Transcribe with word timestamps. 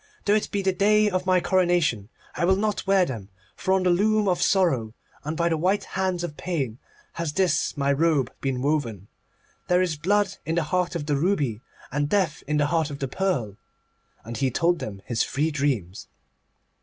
Though 0.25 0.33
it 0.33 0.49
be 0.49 0.63
the 0.63 0.73
day 0.73 1.11
of 1.11 1.27
my 1.27 1.39
coronation, 1.39 2.09
I 2.33 2.43
will 2.45 2.55
not 2.55 2.87
wear 2.87 3.05
them. 3.05 3.29
For 3.55 3.71
on 3.71 3.83
the 3.83 3.91
loom 3.91 4.27
of 4.27 4.41
Sorrow, 4.41 4.95
and 5.23 5.37
by 5.37 5.47
the 5.47 5.59
white 5.59 5.83
hands 5.83 6.23
of 6.23 6.35
Pain, 6.35 6.79
has 7.21 7.33
this 7.33 7.77
my 7.77 7.93
robe 7.93 8.33
been 8.41 8.63
woven. 8.63 9.09
There 9.67 9.79
is 9.79 9.97
Blood 9.97 10.37
in 10.43 10.55
the 10.55 10.63
heart 10.63 10.95
of 10.95 11.05
the 11.05 11.17
ruby, 11.17 11.61
and 11.91 12.09
Death 12.09 12.41
in 12.47 12.57
the 12.57 12.65
heart 12.65 12.89
of 12.89 12.97
the 12.97 13.07
pearl.' 13.07 13.57
And 14.23 14.37
he 14.37 14.49
told 14.49 14.79
them 14.79 15.03
his 15.05 15.21
three 15.23 15.51
dreams. 15.51 16.07